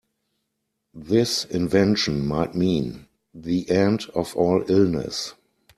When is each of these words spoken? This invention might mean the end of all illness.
This 0.95 1.45
invention 1.45 2.25
might 2.25 2.55
mean 2.55 3.05
the 3.35 3.69
end 3.69 4.05
of 4.15 4.35
all 4.35 4.63
illness. 4.67 5.35